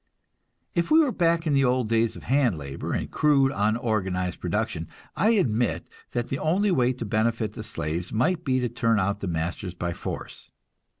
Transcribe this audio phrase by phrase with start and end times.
[0.73, 4.87] If we were back in the old days of hand labor and crude, unorganized production,
[5.15, 9.19] I admit that the only way to benefit the slaves might be to turn out
[9.19, 10.49] the masters by force.